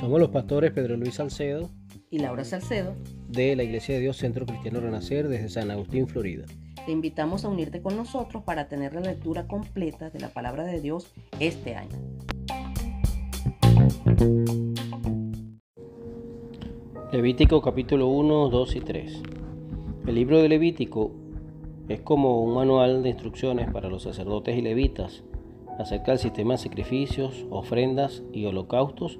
[0.00, 1.68] Somos los pastores Pedro Luis Salcedo
[2.10, 2.94] y Laura Salcedo
[3.28, 6.46] de la Iglesia de Dios Centro Cristiano Renacer desde San Agustín, Florida.
[6.86, 10.80] Te invitamos a unirte con nosotros para tener la lectura completa de la palabra de
[10.80, 11.96] Dios este año.
[17.12, 19.22] Levítico capítulo 1, 2 y 3.
[20.06, 21.12] El libro de Levítico
[21.88, 25.22] es como un manual de instrucciones para los sacerdotes y levitas
[25.78, 29.18] acerca del sistema de sacrificios, ofrendas y holocaustos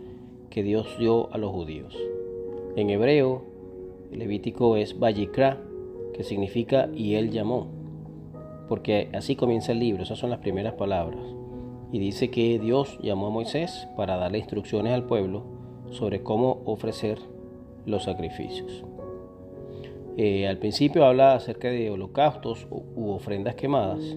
[0.50, 1.96] que Dios dio a los judíos.
[2.76, 3.44] En hebreo,
[4.12, 5.60] el Levítico es Vayikra,
[6.12, 7.68] que significa y él llamó,
[8.68, 11.22] porque así comienza el libro, esas son las primeras palabras.
[11.92, 15.44] Y dice que Dios llamó a Moisés para darle instrucciones al pueblo
[15.90, 17.18] sobre cómo ofrecer
[17.86, 18.84] los sacrificios.
[20.16, 24.16] Eh, al principio habla acerca de holocaustos u ofrendas quemadas,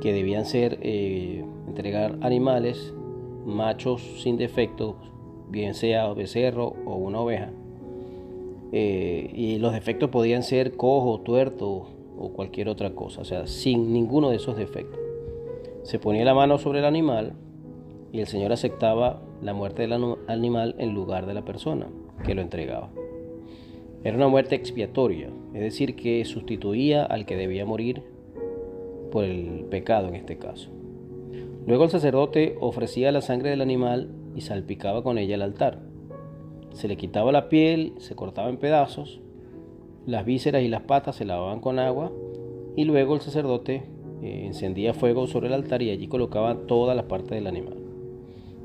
[0.00, 2.94] que debían ser eh, entregar animales
[3.44, 4.96] machos sin defectos,
[5.48, 7.50] bien sea becerro o una oveja.
[8.72, 13.92] Eh, y los defectos podían ser cojo, tuerto o cualquier otra cosa, o sea, sin
[13.92, 14.98] ninguno de esos defectos.
[15.82, 17.34] Se ponía la mano sobre el animal
[18.12, 21.88] y el Señor aceptaba la muerte del animal en lugar de la persona
[22.24, 22.90] que lo entregaba.
[24.02, 28.02] Era una muerte expiatoria, es decir, que sustituía al que debía morir
[29.14, 30.70] por el pecado en este caso.
[31.68, 35.78] Luego el sacerdote ofrecía la sangre del animal y salpicaba con ella el altar.
[36.72, 39.20] Se le quitaba la piel, se cortaba en pedazos,
[40.04, 42.10] las vísceras y las patas se lavaban con agua
[42.74, 43.84] y luego el sacerdote
[44.20, 47.76] eh, encendía fuego sobre el altar y allí colocaba todas las partes del animal.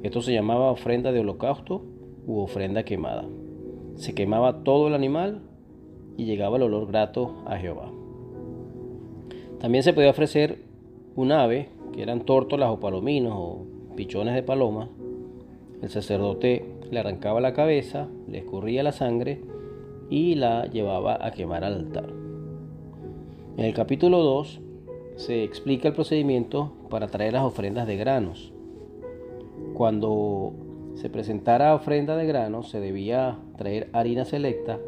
[0.01, 1.85] Esto se llamaba ofrenda de holocausto
[2.25, 3.29] u ofrenda quemada.
[3.97, 5.43] Se quemaba todo el animal
[6.17, 7.98] y llegaba el olor grato a Jehová.
[9.59, 10.59] También se podía ofrecer
[11.15, 13.65] un ave, que eran tórtolas o palominos o
[13.95, 14.89] pichones de paloma,
[15.81, 19.41] el sacerdote le arrancaba la cabeza, le escurría la sangre
[20.09, 22.09] y la llevaba a quemar al altar.
[23.57, 24.59] En el capítulo 2
[25.15, 28.51] se explica el procedimiento para traer las ofrendas de granos.
[29.73, 30.53] Cuando
[30.95, 34.79] se presentara ofrenda de granos se debía traer harina selecta,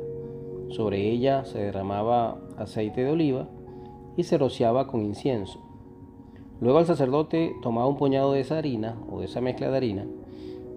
[0.69, 3.47] sobre ella se derramaba aceite de oliva
[4.17, 5.59] y se rociaba con incienso.
[6.59, 10.05] Luego el sacerdote tomaba un puñado de esa harina o de esa mezcla de harina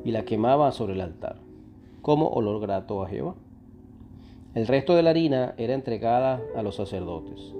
[0.04, 1.36] y la quemaba sobre el altar,
[2.00, 3.34] como olor grato a Jehová.
[4.54, 7.52] El resto de la harina era entregada a los sacerdotes.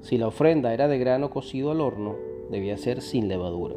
[0.00, 2.14] Si la ofrenda era de grano cocido al horno,
[2.50, 3.74] debía ser sin levadura.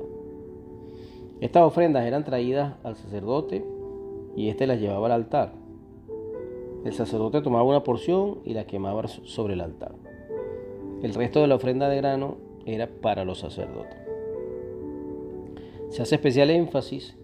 [1.42, 3.66] Estas ofrendas eran traídas al sacerdote
[4.36, 5.54] y éste las llevaba al altar.
[6.86, 9.94] El sacerdote tomaba una porción y la quemaba sobre el altar.
[11.04, 13.98] El resto de la ofrenda de grano era para los sacerdotes.
[15.90, 17.18] Se hace especial énfasis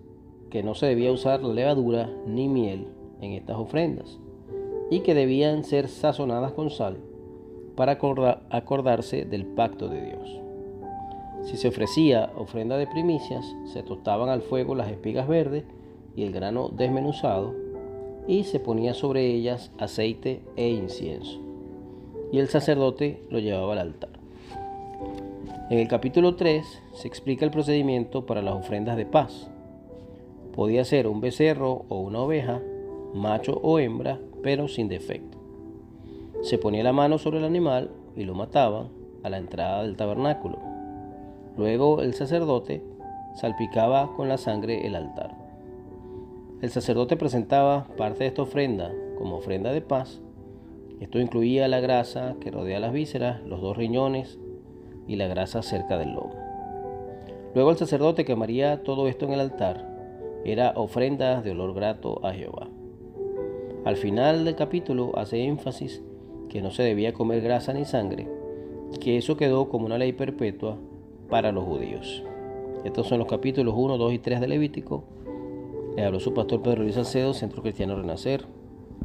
[0.49, 2.87] que no se debía usar levadura ni miel
[3.21, 4.19] en estas ofrendas
[4.89, 6.97] y que debían ser sazonadas con sal
[7.75, 7.99] para
[8.49, 10.41] acordarse del pacto de Dios.
[11.43, 15.65] Si se ofrecía ofrenda de primicias, se tostaban al fuego las espigas verdes
[16.15, 17.53] y el grano desmenuzado
[18.27, 21.46] y se ponía sobre ellas aceite e incienso.
[22.31, 24.09] Y el sacerdote lo llevaba al altar.
[25.69, 29.49] En el capítulo 3 se explica el procedimiento para las ofrendas de paz
[30.57, 32.59] Podía ser un becerro o una oveja,
[33.13, 35.37] macho o hembra, pero sin defecto.
[36.41, 38.87] Se ponía la mano sobre el animal y lo mataban
[39.21, 40.57] a la entrada del tabernáculo.
[41.57, 42.81] Luego el sacerdote
[43.35, 45.35] salpicaba con la sangre el altar.
[46.63, 50.21] El sacerdote presentaba parte de esta ofrenda como ofrenda de paz.
[50.99, 54.39] Esto incluía la grasa que rodea las vísceras, los dos riñones
[55.07, 56.35] y la grasa cerca del lomo.
[57.53, 59.97] Luego el sacerdote quemaría todo esto en el altar
[60.47, 62.69] era ofrenda de olor grato a Jehová.
[63.83, 66.01] Al final del capítulo hace énfasis
[66.47, 68.29] que no se debía comer grasa ni sangre,
[69.01, 70.77] que eso quedó como una ley perpetua
[71.29, 72.23] para los judíos.
[72.85, 75.03] Estos son los capítulos 1, 2 y 3 de Levítico.
[75.97, 78.45] Le habló su pastor Pedro Luis Salcedo, Centro Cristiano Renacer,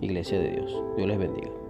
[0.00, 0.82] Iglesia de Dios.
[0.96, 1.61] Dios les bendiga.